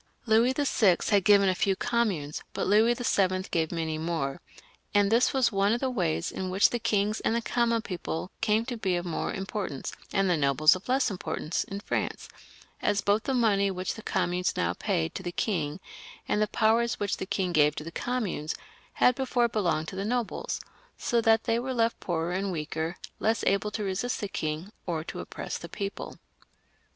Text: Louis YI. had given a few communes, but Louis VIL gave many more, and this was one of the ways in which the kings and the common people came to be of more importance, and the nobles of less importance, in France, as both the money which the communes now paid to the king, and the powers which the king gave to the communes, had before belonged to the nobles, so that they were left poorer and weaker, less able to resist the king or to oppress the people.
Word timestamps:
Louis 0.25 0.55
YI. 0.57 0.95
had 1.11 1.23
given 1.23 1.47
a 1.47 1.53
few 1.53 1.75
communes, 1.75 2.41
but 2.53 2.65
Louis 2.65 2.95
VIL 2.95 3.41
gave 3.51 3.71
many 3.71 3.99
more, 3.99 4.41
and 4.95 5.11
this 5.11 5.31
was 5.31 5.51
one 5.51 5.73
of 5.73 5.79
the 5.79 5.91
ways 5.91 6.31
in 6.31 6.49
which 6.49 6.71
the 6.71 6.79
kings 6.79 7.19
and 7.19 7.35
the 7.35 7.41
common 7.43 7.83
people 7.83 8.31
came 8.41 8.65
to 8.65 8.77
be 8.77 8.95
of 8.95 9.05
more 9.05 9.31
importance, 9.31 9.91
and 10.11 10.27
the 10.27 10.35
nobles 10.37 10.75
of 10.75 10.89
less 10.89 11.11
importance, 11.11 11.63
in 11.65 11.81
France, 11.81 12.29
as 12.81 13.01
both 13.01 13.25
the 13.25 13.35
money 13.35 13.69
which 13.69 13.93
the 13.93 14.01
communes 14.01 14.57
now 14.57 14.73
paid 14.73 15.13
to 15.13 15.21
the 15.21 15.31
king, 15.31 15.79
and 16.27 16.41
the 16.41 16.47
powers 16.47 16.99
which 16.99 17.17
the 17.17 17.27
king 17.27 17.53
gave 17.53 17.75
to 17.75 17.83
the 17.83 17.91
communes, 17.91 18.55
had 18.93 19.13
before 19.13 19.47
belonged 19.47 19.87
to 19.89 19.95
the 19.95 20.03
nobles, 20.03 20.59
so 20.97 21.21
that 21.21 21.43
they 21.43 21.59
were 21.59 21.75
left 21.75 21.99
poorer 21.99 22.31
and 22.31 22.51
weaker, 22.51 22.95
less 23.19 23.43
able 23.45 23.69
to 23.69 23.83
resist 23.83 24.19
the 24.19 24.27
king 24.27 24.71
or 24.87 25.03
to 25.03 25.19
oppress 25.19 25.59
the 25.59 25.69
people. 25.69 26.17